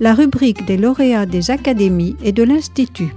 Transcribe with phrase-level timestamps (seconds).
[0.00, 3.14] la rubrique des lauréats des académies et de l'Institut.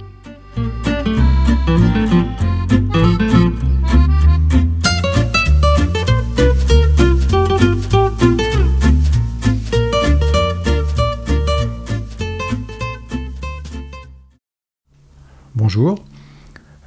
[15.54, 16.02] Bonjour,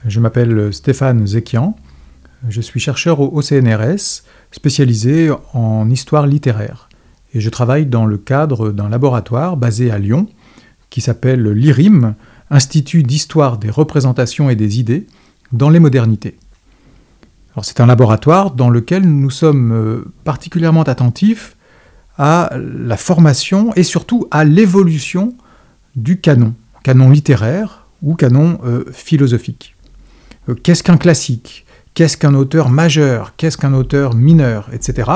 [0.07, 1.75] je m'appelle Stéphane Zekian,
[2.49, 6.89] je suis chercheur au CNRS spécialisé en histoire littéraire
[7.33, 10.27] et je travaille dans le cadre d'un laboratoire basé à Lyon
[10.89, 12.15] qui s'appelle l'IRIM,
[12.49, 15.07] Institut d'histoire des représentations et des idées
[15.51, 16.37] dans les modernités.
[17.63, 21.55] c'est un laboratoire dans lequel nous sommes euh, particulièrement attentifs
[22.19, 25.33] à la formation et surtout à l'évolution
[25.95, 26.53] du canon,
[26.83, 29.75] canon littéraire ou canon euh, philosophique.
[30.47, 31.65] Euh, qu'est-ce qu'un classique?
[31.95, 33.35] Qu'est-ce qu'un auteur majeur?
[33.35, 34.69] Qu'est-ce qu'un auteur mineur?
[34.73, 35.09] Etc.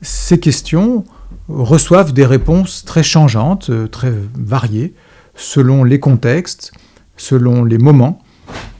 [0.00, 1.04] Ces questions
[1.50, 4.94] reçoivent des réponses très changeantes, euh, très variées,
[5.34, 6.72] selon les contextes,
[7.16, 8.22] selon les moments,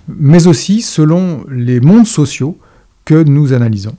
[0.08, 2.58] mais aussi selon les mondes sociaux
[3.04, 3.96] que nous analysons.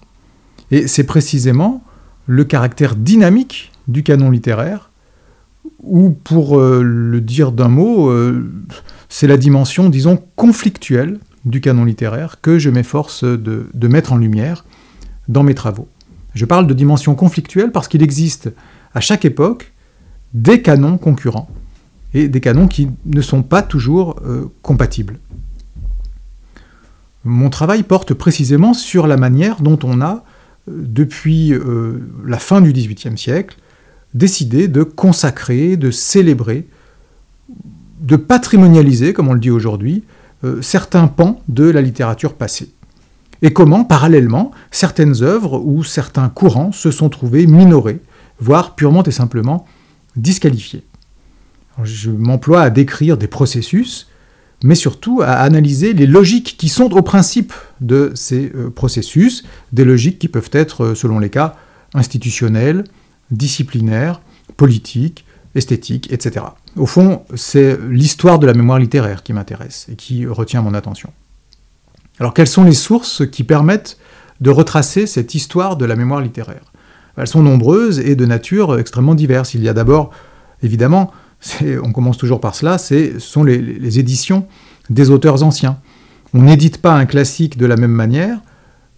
[0.71, 1.83] Et c'est précisément
[2.27, 4.89] le caractère dynamique du canon littéraire,
[5.83, 8.13] ou pour le dire d'un mot,
[9.09, 14.65] c'est la dimension, disons, conflictuelle du canon littéraire que je m'efforce de, mettre en lumière
[15.27, 15.87] dans mes travaux.
[16.33, 18.51] Je parle de dimension conflictuelle parce qu'il existe
[18.93, 19.73] à chaque époque
[20.33, 21.49] des canons concurrents
[22.13, 25.19] et des canons qui ne sont pas toujours euh, compatibles.
[27.23, 30.23] Mon travail porte précisément sur la manière dont on a,
[30.69, 33.57] euh, depuis euh, la fin du XVIIIe siècle,
[34.13, 36.67] décidé de consacrer, de célébrer
[38.01, 40.03] de patrimonialiser, comme on le dit aujourd'hui,
[40.61, 42.71] certains pans de la littérature passée.
[43.41, 48.01] Et comment, parallèlement, certaines œuvres ou certains courants se sont trouvés minorés,
[48.39, 49.65] voire purement et simplement
[50.15, 50.83] disqualifiés?
[51.83, 54.07] je m'emploie à décrire des processus,
[54.63, 59.85] mais surtout à analyser les logiques qui sont au principe de ces euh, processus, des
[59.85, 61.55] logiques qui peuvent être, euh, selon les cas,
[61.93, 62.83] institutionnelles,
[63.31, 64.21] disciplinaires,
[64.57, 66.45] politiques, esthétiques, etc.
[66.77, 71.11] Au fond, c'est l'histoire de la mémoire littéraire qui m'intéresse et qui retient mon attention.
[72.21, 73.97] Alors quelles sont les sources qui permettent
[74.41, 76.71] de retracer cette histoire de la mémoire littéraire?
[77.17, 79.55] Elles sont nombreuses et de nature extrêmement diverse.
[79.55, 80.11] Il y a d'abord,
[80.61, 81.09] évidemment,
[81.83, 84.45] on commence toujours par cela, ce sont les, éditions
[84.91, 85.79] des auteurs anciens.
[86.35, 88.37] On n'édite pas un classique de la même manière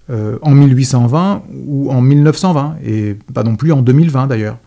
[0.09, 4.57] euh, en 1820 ou en 1920, et pas non plus en 2020 d'ailleurs.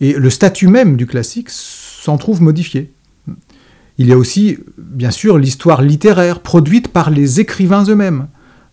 [0.00, 2.92] Et le statut même du classique s'en trouve modifié.
[3.98, 8.28] Il y a aussi, bien sûr, l'histoire littéraire produite par les écrivains eux-mêmes.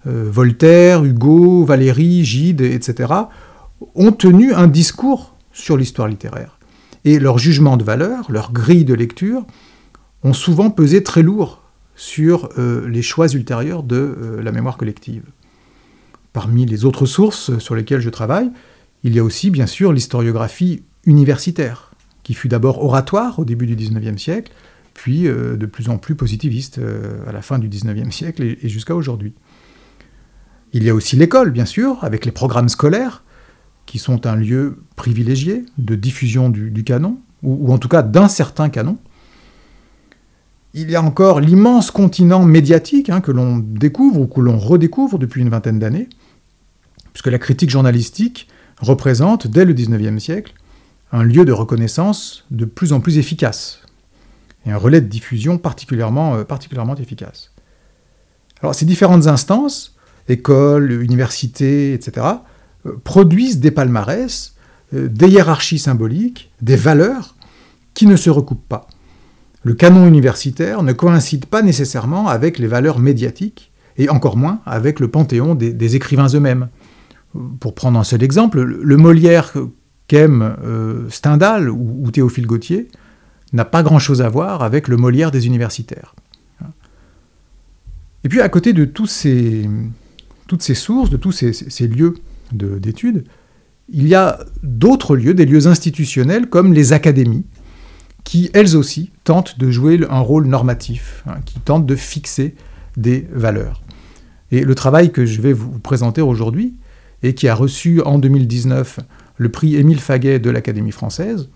[0.08, 3.14] Euh, Voltaire, Hugo, Valéry, Gide, etc.,
[3.96, 6.58] ont tenu un discours sur l'histoire littéraire.
[7.06, 9.46] Et leur jugement de valeur, leur grille de lecture,
[10.24, 11.64] ont souvent pesé très lourd
[11.96, 15.24] sur euh, les choix ultérieurs de euh, la mémoire collective.
[16.32, 18.52] Parmi les autres sources sur lesquelles je travaille,
[19.04, 21.92] il y a aussi, bien sûr, l'historiographie universitaire,
[22.24, 24.52] qui fut d'abord oratoire au début du XIXe siècle,
[25.00, 28.68] puis euh, de plus en plus positiviste euh, à la fin du XIXe siècle et,
[28.68, 29.34] jusqu'à aujourd'hui.
[30.74, 33.24] Il y a aussi l'école, bien sûr, avec les programmes scolaires,
[33.86, 38.68] qui sont un lieu privilégié de diffusion du, canon, ou, en tout cas d'un certain
[38.68, 38.98] canon.
[40.74, 45.18] Il y a encore l'immense continent médiatique hein, que l'on découvre ou que l'on redécouvre
[45.18, 46.10] depuis une vingtaine d'années,
[47.14, 48.50] puisque la critique journalistique
[48.82, 50.56] représente, dès le XIXe siècle,
[51.14, 53.80] un lieu de reconnaissance de plus en plus efficace,
[54.72, 57.52] un relais de diffusion particulièrement, euh, particulièrement efficace.
[58.62, 59.96] Alors ces différentes instances,
[60.28, 62.28] écoles, universités, etc.,
[62.86, 64.56] euh, produisent des palmarès,
[64.94, 67.36] euh, des hiérarchies symboliques, des valeurs
[67.94, 68.88] qui ne se recoupent pas.
[69.64, 75.02] Le canon universitaire ne coïncide pas nécessairement avec les valeurs médiatiques, et encore moins avec
[75.02, 76.70] le panthéon des, écrivains eux-mêmes.
[77.60, 79.54] Pour prendre un seul exemple, le Molière
[80.10, 82.90] qu'aime euh, Stendhal ou, Théophile Gautier
[83.54, 86.16] n'a pas grand-chose à voir avec le Molière des universitaires.
[88.24, 89.66] Et puis à côté de toutes ces
[90.74, 92.16] sources, de tous ces, lieux
[92.52, 93.26] d'études,
[93.92, 97.46] il y a d'autres lieux, des lieux institutionnels comme les académies,
[98.24, 102.56] qui elles aussi tentent de jouer un rôle normatif, hein, qui tentent de fixer
[102.98, 103.82] des valeurs.
[104.52, 106.76] Et le travail que je vais vous présenter aujourd'hui,
[107.24, 109.00] et qui a reçu en 2019
[109.38, 111.50] le prix Émile Faguet de l'Académie française,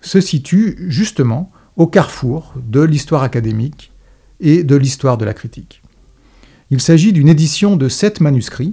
[0.00, 3.92] se situe justement au carrefour de l'histoire académique
[4.40, 5.82] et de l'histoire de la critique.
[6.70, 8.72] Il s'agit d'une édition de sept manuscrits,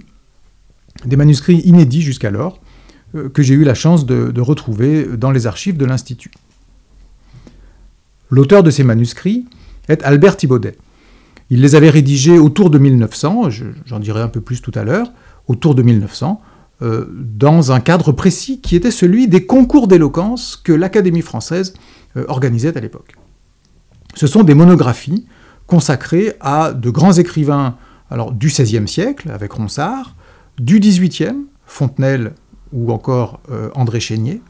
[1.06, 2.60] des manuscrits inédits jusqu'alors,
[3.16, 6.31] euh, que j'ai eu la chance de, retrouver dans les archives de l'Institut.
[8.30, 9.46] L'auteur de ces manuscrits
[9.88, 10.76] est Albert Thibaudet.
[11.50, 13.50] Il les avait rédigés autour de 1900,
[13.86, 15.12] j'en dirai un peu plus tout à l'heure,
[15.48, 16.42] autour de 1900,
[16.83, 21.74] euh, dans un cadre précis qui était celui des concours d'éloquence que l'Académie française
[22.18, 23.15] euh, organisait à l'époque.
[24.15, 25.25] Ce sont des monographies
[25.65, 27.77] consacrées à de grands écrivains
[28.09, 30.15] alors, du XVIe siècle, avec Ronsard,
[30.59, 32.33] du XVIIIe, Fontenelle
[32.74, 34.41] ou encore euh, André Chénier,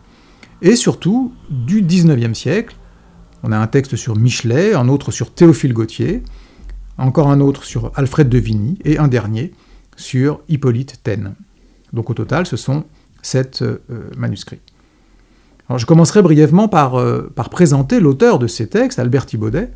[0.61, 2.75] et surtout du XIXe siècle.
[3.43, 6.23] On a un texte sur Michelet, un autre sur Théophile Gautier,
[6.97, 9.53] encore un autre sur Alfred de Vigny, et un dernier
[9.95, 11.35] sur Hippolyte Taine.
[11.93, 12.83] Donc au total, ce sont
[13.21, 13.79] sept euh,
[14.17, 14.59] manuscrits.
[15.75, 19.71] Je commencerai brièvement par, euh, par présenter l'auteur de ces textes, Albert Thibaudet,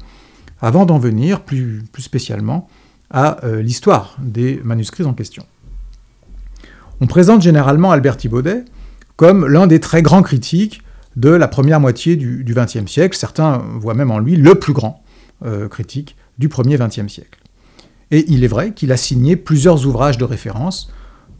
[0.61, 2.67] avant d'en venir plus, plus, spécialement
[3.09, 5.45] à euh, l'histoire des manuscrits en question.
[6.99, 8.65] On présente généralement Albert Thibaudet
[9.15, 10.81] comme l'un des très grands critiques
[11.15, 13.17] de la première moitié du XXe siècle.
[13.17, 15.03] Certains voient même en lui le plus grand
[15.71, 17.39] critique du premier XXe siècle.
[18.11, 20.91] Et il est vrai qu'il a signé plusieurs ouvrages de référence,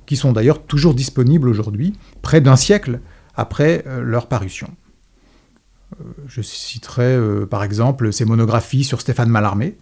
[0.08, 1.94] qui sont d'ailleurs toujours disponibles aujourd'hui,
[2.24, 3.02] près d'un siècle
[3.36, 4.70] après euh, leur parution.
[6.02, 9.78] Euh, je citerai euh, par exemple ses monographies sur Stéphane Mallarmé,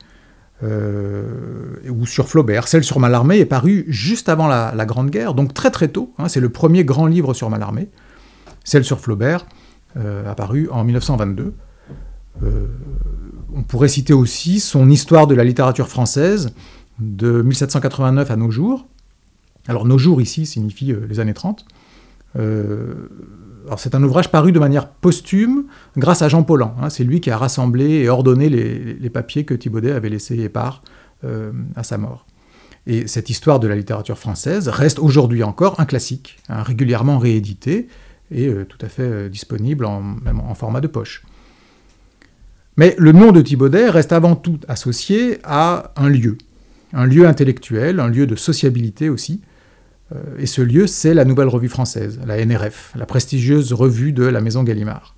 [0.63, 2.67] ou sur Flaubert.
[2.67, 6.27] Celle sur Mallarmé est parue juste avant la, Grande Guerre, donc très très tôt, hein,
[6.27, 7.89] c'est le premier grand livre sur Mallarmé.
[8.63, 9.45] Celle sur Flaubert,
[10.25, 11.53] apparue en 1922.
[12.41, 16.51] on pourrait citer aussi son Histoire de la littérature française,
[16.99, 18.87] de 1789 à nos jours.
[19.67, 21.65] Alors nos jours ici signifie euh, les années 30.
[22.37, 22.93] Euh,
[23.77, 25.65] c'est un ouvrage paru de manière posthume
[25.97, 26.75] grâce à Jean Paulhan.
[26.81, 26.89] Hein.
[26.89, 30.83] c'est lui qui a rassemblé et ordonné les, papiers que Thibaudet avait laissés épars
[31.23, 32.27] euh, à sa mort.
[32.85, 37.87] Et cette histoire de la littérature française reste aujourd'hui encore un classique, hein, régulièrement réédité
[38.31, 41.23] et tout à fait disponible en format de poche.
[42.77, 46.37] Mais le nom de Thibaudet reste avant tout associé à un lieu,
[46.93, 49.41] un lieu intellectuel, un lieu de sociabilité aussi.
[50.13, 54.23] Euh, et ce lieu, c'est la Nouvelle Revue Française, la NRF, la prestigieuse revue de
[54.23, 55.15] la Maison Gallimard.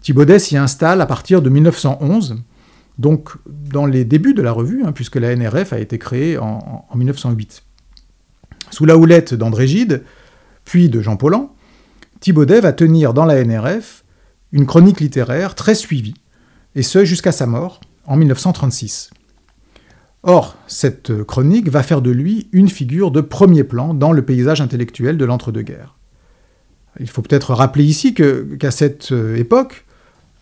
[0.00, 2.36] Thibaudet s'y installe à partir de 1911,
[2.98, 6.86] donc dans les débuts de la revue, hein, puisque la NRF a été créée en,
[6.94, 7.62] 1908.
[8.70, 10.04] Sous la houlette d'André Gide,
[10.64, 11.54] puis de Jean Paulhan,
[12.20, 14.04] Thibaudet va tenir dans la NRF
[14.52, 16.14] une chronique littéraire très suivie,
[16.74, 19.10] et ce jusqu'à sa mort en 1936.
[20.22, 24.60] Or, cette chronique va faire de lui une figure de premier plan dans le paysage
[24.60, 25.96] intellectuel de l'entre-deux-guerres.
[26.98, 29.84] Il faut peut-être rappeler ici qu'à cette euh, époque,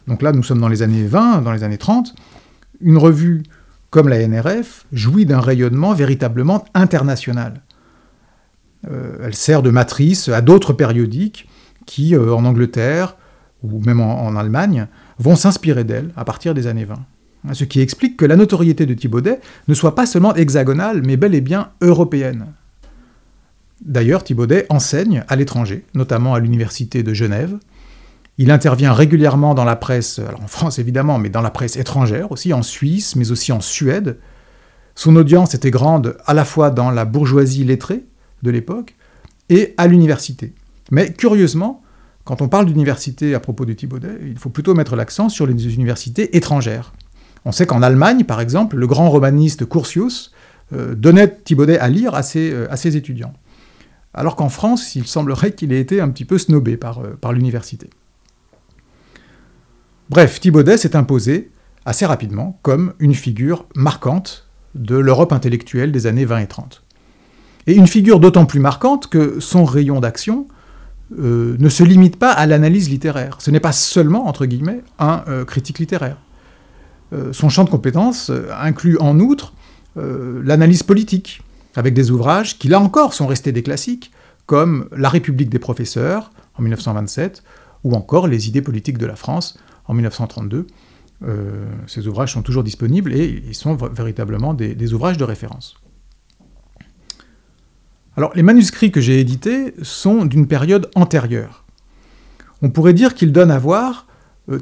[0.07, 2.15] donc là nous sommes dans les années 20, dans les années 30,
[2.81, 3.43] une revue
[3.91, 7.63] comme la NRF jouit d'un rayonnement véritablement international.
[8.91, 11.49] Euh, elle sert de matrice à d'autres périodiques
[11.85, 13.17] qui, euh, en Angleterre
[13.63, 14.87] ou même en Allemagne,
[15.19, 16.97] vont s'inspirer d'elle à partir des années 20.
[17.47, 21.17] Hein, ce qui explique que la notoriété de Thibaudet ne soit pas seulement hexagonale, mais
[21.17, 22.47] bel et bien européenne.
[23.85, 27.59] D'ailleurs, Thibaudet enseigne à l'étranger, notamment à l'université de Genève.
[28.39, 32.53] Il intervient régulièrement dans la presse, en France évidemment, mais dans la presse étrangère aussi,
[32.53, 34.19] en Suisse, mais aussi en Suède.
[34.95, 38.05] Son audience était grande à la fois dans la bourgeoisie lettrée
[38.43, 38.95] de l'époque
[39.49, 40.53] et à l'université.
[40.91, 41.83] Mais curieusement,
[42.25, 45.75] quand on parle d'université à propos de Thibaudet, il faut plutôt mettre l'accent sur les
[45.75, 46.93] universités étrangères.
[47.47, 50.33] On sait qu'en Allemagne, par exemple, le grand romaniste Curtius
[50.73, 53.33] euh, donnait Thibaudet à lire euh, à ses, étudiants.
[54.15, 57.33] Alors qu'en France, il semblerait qu'il ait été un petit peu snobé par, euh, par
[57.33, 57.89] l'université.
[60.11, 61.53] Bref, Thibaudet s'est imposé
[61.85, 66.83] assez rapidement comme une figure marquante de l'Europe intellectuelle des années 20 et 30.
[67.69, 70.49] Et une figure d'autant plus marquante que son rayon d'action
[71.17, 73.37] ne se limite pas à l'analyse littéraire.
[73.39, 76.17] Ce n'est pas seulement, entre guillemets, un critique littéraire.
[77.13, 79.53] Euh, son champ de compétences euh, inclut en outre
[79.97, 81.43] euh, l'analyse politique,
[81.77, 84.11] avec des ouvrages qui, là encore, sont restés des classiques,
[84.47, 87.43] comme La République des professeurs, en 1927,
[87.85, 90.67] ou encore Les idées politiques de la France, en 1932.
[91.87, 95.77] ces ouvrages sont toujours disponibles et ils sont véritablement des, ouvrages de référence.
[98.17, 101.65] Alors, les manuscrits que j'ai édités sont d'une période antérieure.
[102.63, 104.07] On pourrait dire qu'ils donnent à voir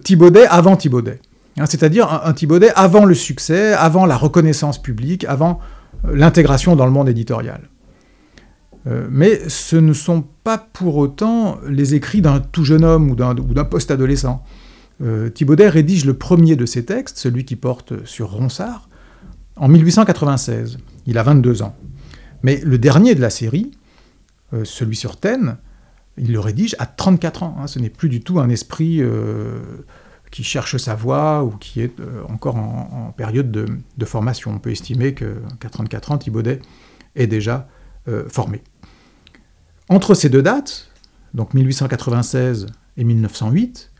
[0.02, 1.20] Thibaudet avant Thibaudet.
[1.56, 5.60] Hein, c'est-à-dire un, Thibaudet avant le succès, avant la reconnaissance publique, avant
[6.04, 7.68] euh, l'intégration dans le monde éditorial.
[8.86, 13.14] Euh, mais ce ne sont pas pour autant les écrits d'un tout jeune homme ou
[13.14, 14.44] d'un post-adolescent.
[15.02, 18.88] Euh, Thibaudet rédige le premier de ses textes, celui qui porte sur Ronsard,
[19.56, 20.78] en 1896.
[21.06, 21.76] Il a 22 ans.
[22.42, 23.70] Mais le dernier de la série,
[24.64, 25.56] celui sur Taine,
[26.18, 27.56] il le rédige à 34 ans.
[27.58, 27.66] Hein.
[27.66, 29.00] Ce n'est plus du tout un esprit
[30.34, 31.94] qui cherche sa voie ou qui est
[32.28, 34.50] encore en, période de, formation.
[34.50, 36.60] On peut estimer qu'à 34 ans, Thibaudet
[37.14, 37.68] est déjà
[38.26, 38.60] formé.
[39.88, 40.90] Entre ces deux dates,
[41.34, 43.92] donc 1896 et 1908,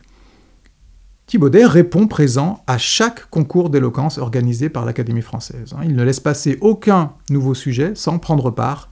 [1.25, 5.73] Thibaudet répond présent à chaque concours d'éloquence organisé par l'Académie française.
[5.73, 5.83] Hein.
[5.85, 8.89] Il ne laisse passer aucun nouveau sujet sans prendre part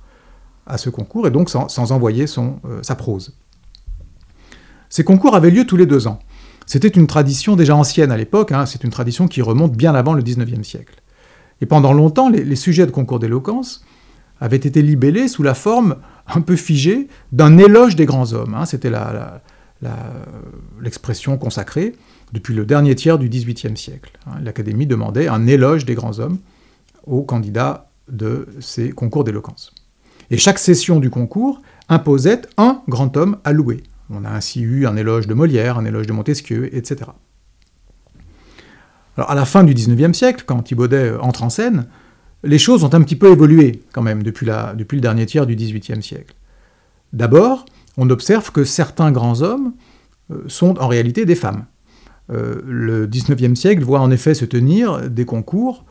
[0.65, 3.38] à ce concours et donc sans, envoyer son, euh, sa prose.
[4.89, 6.19] Ces concours avaient lieu tous les deux ans.
[6.65, 8.65] C'était une tradition déjà ancienne à l'époque, hein.
[8.65, 10.96] c'est une tradition qui remonte bien avant le XIXe siècle.
[11.62, 13.86] Et pendant longtemps, les, sujets de concours d'éloquence
[14.41, 18.55] avaient été libellés sous la forme un peu figée d'un éloge des grands hommes.
[18.55, 18.65] Hein.
[18.65, 18.91] C'était
[20.82, 21.96] l'expression consacrée
[22.34, 24.12] depuis le dernier tiers du XVIIIe siècle.
[24.27, 26.39] Hein, L'Académie demandait un éloge des grands hommes
[27.05, 29.74] aux candidats de ces concours d'éloquence.
[30.32, 33.84] Et chaque session du concours imposait un grand homme à louer.
[34.13, 37.12] On a ainsi eu un éloge de Molière, un éloge de Montesquieu, etc.
[39.17, 41.88] Alors à la fin du XIXe siècle, quand Thibaudet entre en scène,
[42.43, 46.01] les choses ont un petit peu évolué quand même depuis, le dernier tiers du XVIIIe
[46.01, 46.36] siècle.
[47.13, 47.65] D'abord,
[47.98, 49.74] on observe que certains grands hommes
[50.32, 51.65] euh, sont en réalité des femmes.
[52.32, 55.86] Euh, le XIXe siècle voit en effet se tenir des concours,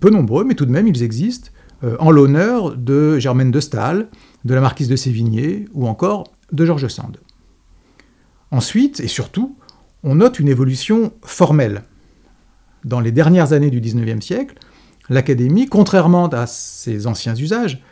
[0.00, 1.50] peu nombreux, mais tout de même ils existent,
[1.82, 4.08] euh, en l'honneur de Germaine de Staël,
[4.44, 7.16] de la marquise de Sévigné ou encore de George Sand.
[8.50, 9.56] Ensuite, et surtout,
[10.02, 11.82] on note une évolution formelle.
[12.84, 14.56] Dans les dernières années du XIXe siècle,
[15.08, 17.82] l'Académie, contrairement à ses anciens usages,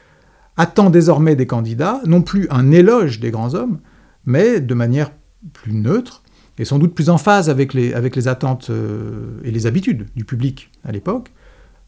[0.57, 3.81] attend désormais des candidats non plus un éloge des grands hommes,
[4.25, 5.13] mais de manière
[5.53, 6.23] plus neutre,
[6.59, 7.95] et sans doute plus en phase avec les,
[8.29, 11.31] attentes euh, et les habitudes du public à l'époque,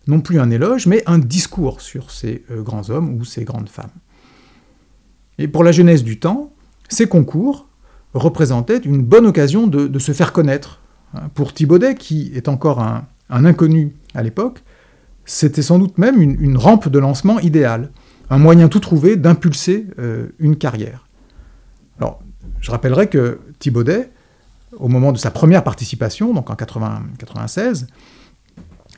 [0.06, 3.68] non plus un éloge, mais un discours sur ces euh, grands hommes ou ces grandes
[3.68, 3.90] femmes.
[5.38, 6.52] Et pour la jeunesse du temps,
[6.88, 7.66] ces concours
[8.14, 10.80] représentaient une bonne occasion de, se faire connaître.
[11.14, 14.62] Hein, pour Thibaudet, qui est encore un, inconnu à l'époque,
[15.24, 17.90] c'était sans doute même une, rampe de lancement idéale,
[18.30, 21.06] un moyen tout trouvé d'impulser euh, une carrière.
[21.98, 22.20] Alors,
[22.60, 24.10] je rappellerai que Thibaudet
[24.78, 27.86] au moment de sa première participation, donc en 1996,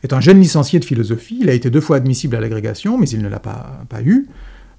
[0.03, 1.39] est un jeune licencié de philosophie.
[1.41, 4.29] Il a été deux fois admissible à l'agrégation, mais il ne l'a pas, pas eu.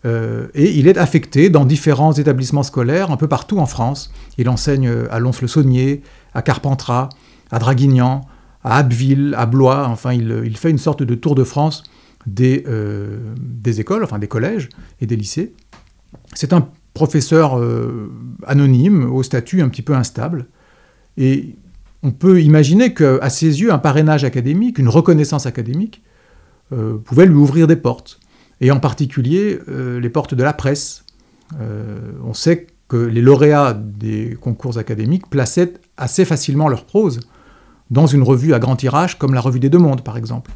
[0.05, 4.11] Euh, et il est affecté dans différents établissements scolaires un peu partout en France.
[4.37, 6.01] Il enseigne à Lons-le-Saunier,
[6.33, 7.09] à Carpentras,
[7.51, 8.21] à Draguignan,
[8.63, 9.87] à Abbeville, à Blois.
[9.87, 11.83] Enfin, il, fait une sorte de tour de France
[12.25, 14.69] des, euh, des écoles, enfin des collèges
[15.01, 15.53] et des lycées.
[16.33, 18.11] C'est un professeur euh,
[18.45, 20.47] anonyme, au statut un petit peu instable.
[21.17, 21.55] Et
[22.01, 26.01] on peut imaginer qu'à ses yeux, un parrainage académique, une reconnaissance académique,
[27.05, 28.19] pouvait lui ouvrir des portes,
[28.61, 31.05] et en particulier euh, les portes de la presse.
[31.59, 37.19] Euh, on sait que les lauréats des concours académiques plaçaient assez facilement leur prose
[37.91, 40.51] dans une revue à grand tirage comme la Revue des Deux Mondes, par exemple.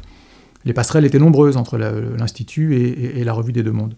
[0.64, 3.94] Les passerelles étaient nombreuses entre l'Institut et, la Revue des Deux Mondes.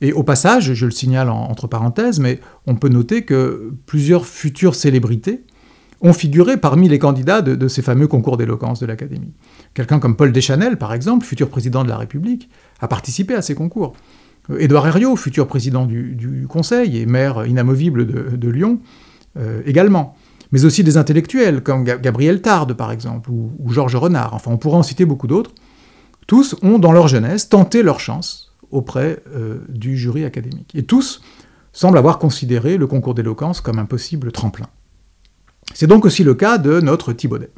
[0.00, 4.76] Et au passage, je le signale entre parenthèses, mais on peut noter que plusieurs futures
[4.76, 5.44] célébrités
[6.00, 9.32] ont figuré parmi les candidats de, ces fameux concours d'éloquence de l'Académie.
[9.74, 12.48] Quelqu'un comme Paul Deschanel, par exemple, futur président de la République,
[12.80, 13.94] a participé à ces concours.
[14.50, 18.80] Euh, Édouard Herriot, futur président du, Conseil et maire inamovible de, Lyon,
[19.38, 20.16] euh, également.
[20.50, 24.34] Mais aussi des intellectuels comme Gabriel Tarde, par exemple, ou, Georges Renard.
[24.34, 25.52] Enfin, on pourrait en citer beaucoup d'autres.
[26.26, 30.74] Tous ont, dans leur jeunesse, tenté leur chance auprès euh, du jury académique.
[30.74, 31.22] Et tous
[31.72, 34.66] semblent avoir considéré le concours d'éloquence comme un possible tremplin.
[35.74, 37.50] C'est donc aussi le cas de notre Thibaudet.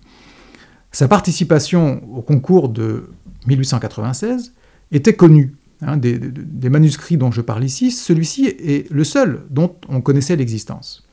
[0.93, 3.11] Sa participation au concours de
[3.47, 4.53] 1896
[4.93, 5.55] était connue.
[5.83, 11.07] Hein, des, manuscrits dont je parle ici, celui-ci est le seul dont on connaissait l'existence.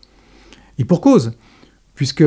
[0.77, 1.33] Et pour cause,
[1.95, 2.25] puisque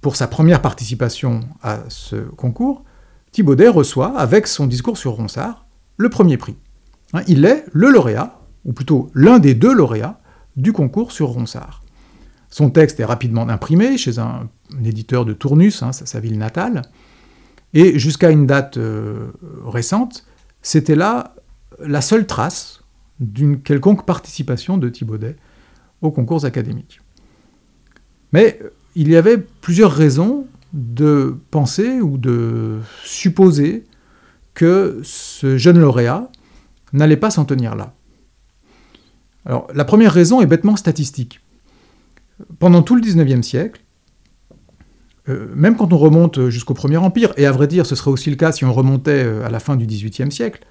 [0.00, 2.84] pour sa première participation à ce concours,
[3.30, 5.66] Thibaudet reçoit, avec son discours sur Ronsard,
[5.96, 6.56] le premier prix.
[7.12, 10.20] Hein, il est le lauréat, ou plutôt l'un des deux lauréats,
[10.56, 11.81] du concours sur Ronsard.
[12.52, 14.50] Son texte est rapidement imprimé chez un,
[14.84, 16.82] éditeur de Tournus, hein, sa, ville natale,
[17.72, 19.30] et jusqu'à une date euh,
[19.64, 20.26] récente,
[20.60, 21.34] c'était là
[21.80, 22.82] la seule trace
[23.20, 25.36] d'une quelconque participation de Thibaudet
[26.02, 27.00] aux concours académiques.
[28.34, 33.84] Mais euh, il y avait plusieurs raisons de penser ou de supposer
[34.52, 36.30] que ce jeune lauréat
[36.92, 37.94] n'allait pas s'en tenir là.
[39.46, 41.41] Alors, la première raison est bêtement statistique.
[42.58, 43.82] Pendant tout le XIXe siècle,
[45.28, 48.30] euh, même quand on remonte jusqu'au Premier Empire, et à vrai dire ce serait aussi
[48.30, 50.64] le cas si on remontait euh, à la fin du XVIIIe siècle,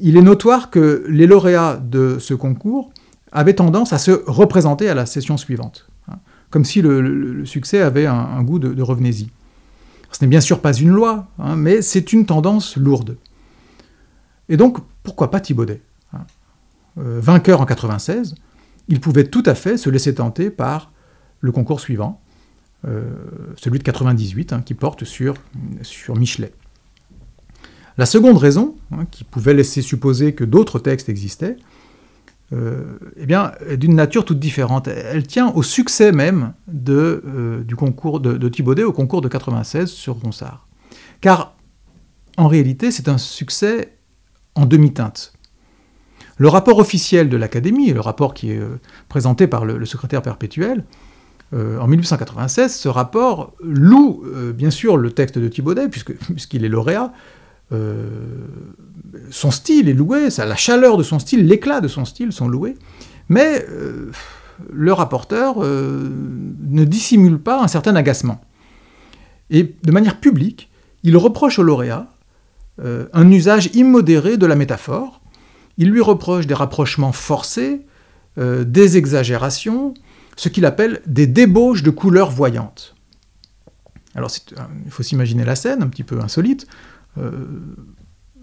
[0.00, 2.90] il est notoire que les lauréats de ce concours
[3.32, 5.88] avaient tendance à se représenter à la session suivante.
[6.08, 6.18] Hein.
[6.50, 9.30] comme si le, succès avait un, goût de, revenez-y.
[10.10, 13.16] Ce n'est bien sûr pas une loi, hein, mais c'est une tendance lourde.
[14.48, 15.80] Et donc, pourquoi pas Thibaudet
[16.12, 16.26] hein
[16.98, 18.34] euh, Vainqueur en 96,
[18.88, 20.92] il pouvait tout à fait se laisser tenter par
[21.40, 22.20] le concours suivant,
[22.86, 23.02] euh,
[23.56, 25.34] celui de 98, hein, qui porte sur,
[26.16, 26.52] Michelet.
[27.98, 28.76] La seconde raison,
[29.10, 31.56] qui pouvait laisser supposer que d'autres textes existaient,
[32.52, 33.32] euh, eh
[33.72, 34.88] est d'une nature toute différente.
[34.88, 39.90] Elle tient au succès même de, euh, du concours de, Thibaudet au concours de 96
[39.90, 40.66] sur Ronsard.
[41.20, 41.56] Car,
[42.36, 43.96] en réalité, c'est un succès
[44.54, 45.32] en demi-teinte.
[46.42, 50.84] Le rapport officiel de l'Académie, le rapport qui est euh, présenté par le, secrétaire perpétuel,
[51.54, 57.12] en 1896, ce rapport loue bien sûr le texte de Thibaudet, puisqu'il est lauréat,
[57.72, 58.06] euh,
[59.30, 62.76] son style est loué, la chaleur de son style, l'éclat de son style sont loués,
[63.28, 64.10] mais euh,
[64.70, 66.08] le rapporteur euh,
[66.68, 68.40] ne dissimule pas un certain agacement.
[69.50, 70.70] Et de manière publique,
[71.02, 72.08] il reproche au lauréat
[73.12, 75.20] un usage immodéré de la métaphore,
[75.78, 77.86] il lui reproche des rapprochements forcés,
[78.36, 79.94] des exagérations,
[80.36, 82.94] ce qu'il appelle des débauches de couleurs voyantes.
[84.14, 84.30] Alors
[84.84, 86.66] il faut s'imaginer la scène, un petit peu insolite.
[87.18, 87.30] Euh,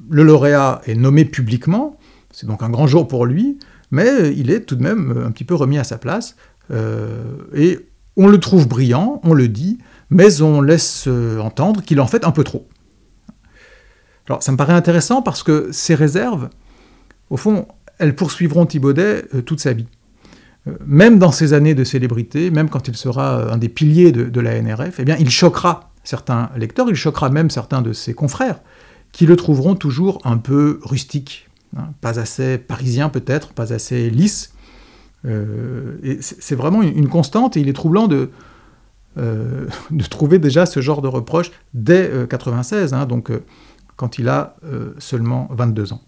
[0.09, 1.97] le lauréat est nommé publiquement,
[2.31, 3.59] c'est donc un grand jour pour lui,
[3.91, 6.35] mais il est tout de même un petit peu remis à sa place,
[6.71, 7.79] euh, et
[8.15, 11.07] on le trouve brillant, on le dit, mais on laisse
[11.39, 12.67] entendre qu'il en fait un peu trop.
[14.27, 16.49] Alors ça me paraît intéressant parce que ces réserves,
[17.29, 17.67] au fond,
[17.97, 19.87] elles poursuivront Thibaudet euh, toute sa vie.
[20.85, 24.61] même dans ses années de célébrité, même quand il sera un des piliers de, la
[24.61, 28.61] NRF, eh bien, il choquera certains lecteurs, il choquera même certains de ses confrères,
[29.11, 34.53] qui le trouveront toujours un peu rustique, hein, pas assez parisien peut-être, pas assez lisse.
[35.25, 38.29] Euh, c'est vraiment une, constante et il est troublant de,
[39.17, 39.67] euh,
[40.09, 43.31] trouver déjà ce genre de reproche dès 96, euh, hein, donc
[43.95, 44.55] quand il a
[44.97, 46.01] seulement 22 ans.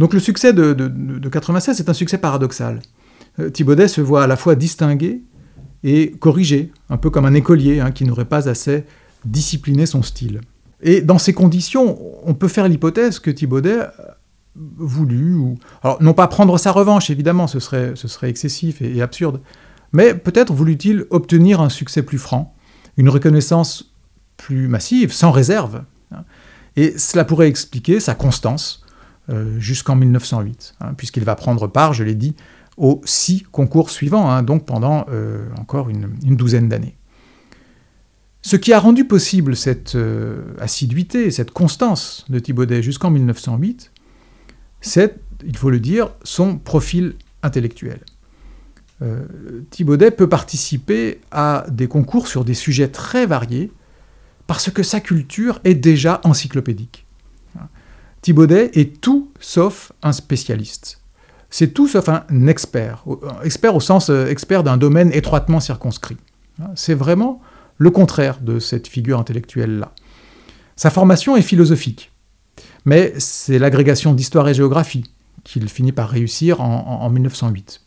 [0.00, 2.80] Donc le succès de, de, de 96 est un succès paradoxal.
[3.52, 5.22] Thibaudet se voit à la fois distingué
[5.84, 8.84] et corrigé, un peu comme un écolier hein, qui n'aurait pas assez
[9.26, 10.40] discipliné son style.
[10.82, 13.80] Et dans ces conditions, on peut faire l'hypothèse que Thibaudet
[14.56, 15.58] voulu, ou...
[15.82, 19.42] alors non pas prendre sa revanche, évidemment, ce serait, ce serait excessif et, absurde,
[19.92, 22.54] mais peut-être voulut-il obtenir un succès plus franc,
[22.96, 23.94] une reconnaissance
[24.38, 25.82] plus massive, sans réserve.
[26.10, 26.24] Hein.
[26.76, 28.79] Et cela pourrait expliquer sa constance euh,
[29.58, 32.34] jusqu'en 1908, hein, puisqu'il va prendre part, je l'ai dit,
[32.80, 36.96] aux six concours suivants, hein, donc pendant euh, encore une, douzaine d'années.
[38.40, 43.92] Ce qui a rendu possible cette euh, assiduité, cette constance de Thibaudet jusqu'en 1908,
[44.80, 48.00] c'est, il faut le dire, son profil intellectuel.
[49.02, 49.26] Euh,
[49.68, 53.70] Thibaudet peut participer à des concours sur des sujets très variés
[54.46, 57.06] parce que sa culture est déjà encyclopédique.
[58.22, 61.00] Thibaudet est tout sauf un spécialiste
[61.50, 63.04] c'est tout sauf un expert,
[63.44, 66.16] expert au sens euh, expert d'un domaine étroitement circonscrit.
[66.74, 67.40] C'est vraiment
[67.78, 69.92] le contraire de cette figure intellectuelle-là.
[70.76, 72.12] Sa formation est philosophique,
[72.84, 75.04] mais c'est l'agrégation d'histoire et géographie
[75.42, 77.80] qu'il finit par réussir en, 1908.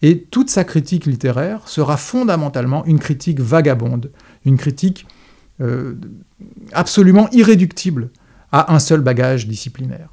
[0.00, 4.10] Et toute sa critique littéraire sera fondamentalement une critique vagabonde,
[4.46, 5.06] une critique
[5.60, 5.96] euh,
[6.72, 8.10] absolument irréductible
[8.52, 10.08] à un seul bagage disciplinaire.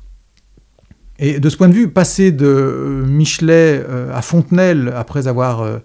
[1.17, 5.61] Et de ce point de vue, passer de euh, Michelet euh, à Fontenelle, après avoir
[5.61, 5.79] euh,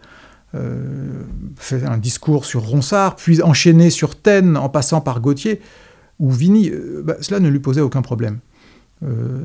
[1.57, 5.61] fait un discours sur Ronsard, puis enchaîné sur Taine, en passant par Gauthier
[6.19, 6.71] ou Vigny,
[7.05, 8.41] bah, cela ne lui posait aucun problème.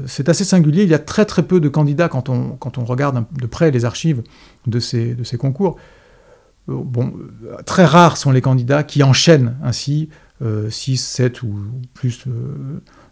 [0.08, 2.84] c'est assez singulier, il y a très très peu de candidats quand on, quand on
[2.84, 4.24] regarde de près les archives
[4.68, 5.78] de ces, de ces concours.
[6.68, 7.14] Bon,
[7.66, 10.10] très rares sont les candidats qui enchaînent ainsi
[10.42, 11.56] 6, 7 ou
[11.94, 12.26] plus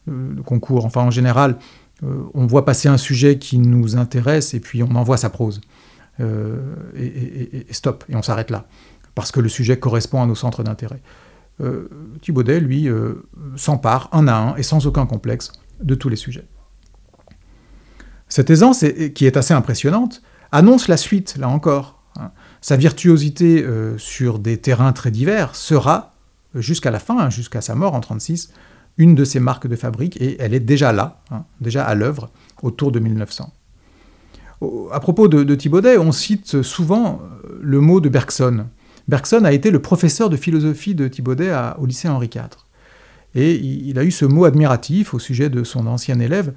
[0.07, 0.85] de concours.
[0.85, 1.57] Enfin, en général,
[2.03, 5.61] euh, on voit passer un sujet qui nous intéresse et puis on envoie sa prose.
[6.19, 8.65] Euh, et, stop, et on s'arrête là,
[9.15, 11.01] parce que le sujet correspond à nos centres d'intérêt.
[11.61, 11.87] Euh,
[12.21, 12.89] Thibaudet, lui,
[13.55, 16.45] s'empare un à un et sans aucun complexe de tous les sujets.
[18.27, 21.99] Cette aisance, qui est assez impressionnante, annonce la suite, là encore.
[22.19, 22.31] Hein.
[22.61, 23.65] Sa virtuosité
[23.97, 26.13] sur des terrains très divers sera,
[26.55, 28.51] jusqu'à la fin, hein, jusqu'à sa mort en 1936,
[28.97, 32.29] une de ses marques de fabrique, et elle est déjà là, hein, déjà à l'œuvre,
[32.61, 33.51] autour de 1900.
[34.91, 38.67] À propos de, Thibaudet, on cite souvent euh, le mot de Bergson.
[39.07, 42.43] Bergson a été le professeur de philosophie de Thibaudet au lycée Henri IV.
[43.35, 46.53] Et il a eu ce mot admiratif au sujet de son ancien élève.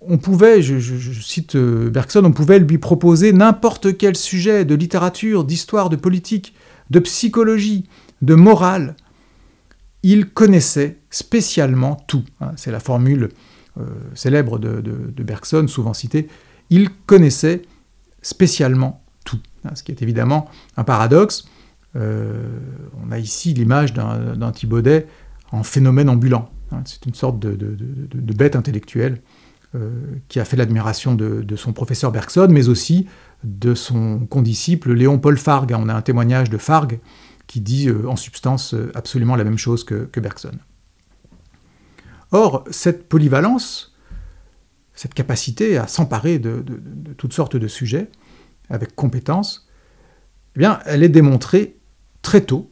[0.00, 0.78] on pouvait, je,
[1.20, 6.54] cite euh, Bergson, on pouvait lui proposer n'importe quel sujet de littérature, d'histoire, de politique,
[6.90, 7.88] de psychologie,
[8.22, 8.96] de morale.
[10.02, 12.24] Il connaissait spécialement tout.
[12.40, 12.52] Hein.
[12.56, 13.30] C'est la formule
[13.78, 13.84] euh,
[14.14, 16.28] célèbre de, Bergson, souvent citée.
[16.70, 17.62] Il connaissait
[18.22, 19.40] spécialement tout.
[19.64, 21.46] Hein, ce qui est évidemment un paradoxe.
[21.96, 22.58] Euh,
[23.04, 25.06] on a ici l'image d'un Thibaudet
[25.52, 26.50] en phénomène ambulant.
[26.72, 26.82] Hein.
[26.84, 27.56] C'est une sorte de,
[28.32, 29.20] bête intellectuelle
[29.74, 29.90] euh,
[30.28, 33.06] qui a fait l'admiration de, son professeur Bergson, mais aussi
[33.44, 35.74] de son condisciple Léon Paul Fargue.
[35.76, 37.00] On a un témoignage de Fargue
[37.48, 40.56] qui dit euh, en substance absolument la même chose que, Bergson.
[42.30, 43.96] Or, cette polyvalence,
[44.94, 46.62] cette capacité à s'emparer de,
[47.16, 48.10] toutes sortes de sujets
[48.70, 49.66] avec compétence,
[50.54, 51.76] eh bien, elle est démontrée
[52.22, 52.70] très tôt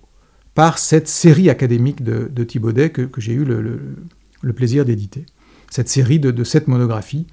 [0.54, 5.24] par cette série académique de, de Thibaudet que, j'ai eu le, plaisir d'éditer.
[5.70, 7.26] Cette série de, sept monographies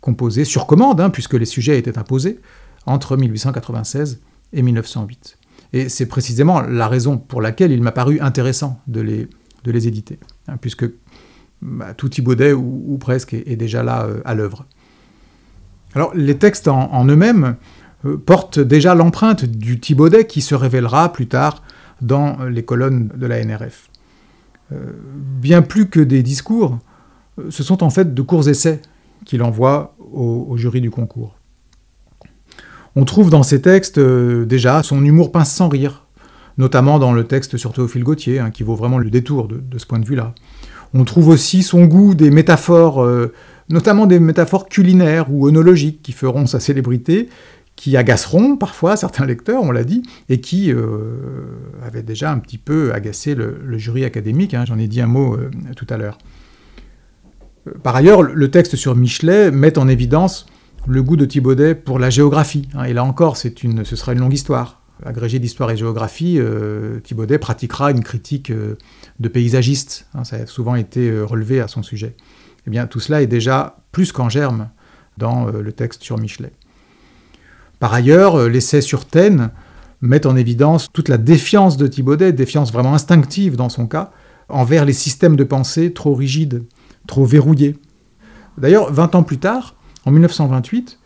[0.00, 2.40] composées sur commande, hein, puisque les sujets étaient imposés,
[2.86, 4.20] entre 1896
[4.54, 5.37] et 1908.
[5.72, 9.28] Et c'est précisément la raison pour laquelle il m'a paru intéressant de les,
[9.86, 10.86] éditer, hein, puisque
[11.60, 14.66] bah, tout Thibaudet, ou, presque, est, déjà là euh, à l'œuvre.
[15.94, 17.56] Alors les textes en eux-mêmes
[18.04, 21.62] euh, porte déjà l'empreinte du Thibaudet qui se révélera plus tard
[22.00, 23.90] dans les colonnes de la NRF.
[24.70, 26.78] Euh, bien plus que des discours,
[27.50, 28.82] ce sont en fait de courts essais
[29.24, 31.37] qu'il envoie au, jury du concours.
[33.00, 36.06] On trouve dans ces textes déjà son humour pince sans rire,
[36.56, 39.86] notamment dans le texte sur Théophile Gautier, hein, qui vaut vraiment le détour de, ce
[39.86, 40.34] point de vue-là.
[40.94, 43.06] On trouve aussi son goût des métaphores,
[43.68, 47.28] notamment des métaphores culinaires ou œnologiques qui feront sa célébrité,
[47.78, 51.46] qui agaceront parfois certains lecteurs, on l'a dit, et qui euh,
[51.86, 55.34] avaient déjà un petit peu agacé le, jury académique, hein, j'en ai dit un mot
[55.34, 56.18] euh, tout à l'heure.
[57.68, 60.46] Euh, par ailleurs, le texte sur Michelet met en évidence
[60.88, 64.20] le goût de Thibaudet pour la géographie, hein, et là encore, une, ce sera une
[64.20, 64.82] longue histoire.
[65.04, 66.40] Agrégé d'histoire et géographie,
[67.04, 72.16] Thibaudet pratiquera une critique de paysagiste, hein, ça a souvent été relevé à son sujet.
[72.66, 74.70] Eh bien, tout cela est déjà plus qu'en germe
[75.16, 76.52] dans le texte sur Michelet.
[77.78, 79.50] Par ailleurs, euh, l'essai sur Taine
[80.00, 84.10] met en évidence toute la défiance de Thibaudet, défiance vraiment instinctive dans son cas,
[84.48, 86.64] envers les systèmes de pensée trop rigides,
[87.06, 87.76] trop verrouillés.
[88.56, 89.76] D'ailleurs, 20 ans plus tard,
[90.08, 90.98] en 1928,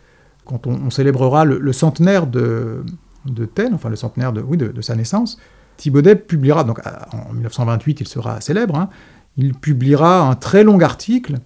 [0.45, 2.85] quand on, célébrera le, centenaire de,
[3.27, 5.39] de Taine, enfin le centenaire de, sa naissance,
[5.77, 6.81] Thibaudet publiera, donc
[7.13, 8.89] en 1928 il sera célèbre, hein,
[9.37, 11.39] il publiera un très long article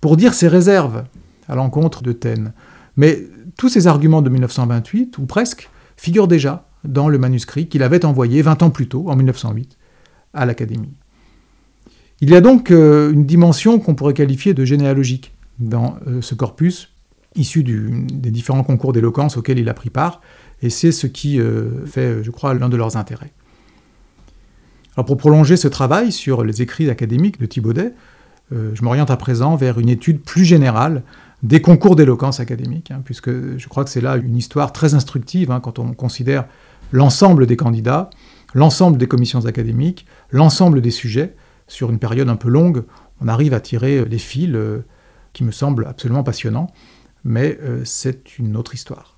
[0.00, 1.04] pour dire ses réserves
[1.48, 2.52] à l'encontre de Taine.
[2.96, 3.22] Mais
[3.56, 8.42] tous ces arguments de 1928, ou presque, figurent déjà dans le manuscrit qu'il avait envoyé
[8.42, 9.78] 20 ans plus tôt, en 1908,
[10.32, 10.94] à l'Académie.
[12.20, 16.34] Il y a donc euh, une dimension qu'on pourrait qualifier de généalogique dans euh, ce
[16.34, 16.93] corpus,
[17.36, 20.20] issu des différents concours d'éloquence auxquels il a pris part,
[20.62, 23.32] et c'est ce qui euh, fait, je crois, l'un de leurs intérêts.
[24.96, 27.94] Alors pour prolonger ce travail sur les écrits académiques de Thibaudet,
[28.52, 31.02] je m'oriente à présent vers une étude plus générale
[31.44, 35.50] des concours d'éloquence académique, hein, puisque je crois que c'est là une histoire très instructive
[35.50, 36.46] hein, quand on considère
[36.90, 38.08] l'ensemble des candidats,
[38.54, 41.36] l'ensemble des commissions académiques, l'ensemble des sujets.
[41.66, 42.84] Sur une période un peu longue,
[43.20, 44.80] on arrive à tirer les fils euh,
[45.34, 46.70] qui me semblent absolument passionnants,
[47.24, 49.13] mais euh, c'est une autre histoire.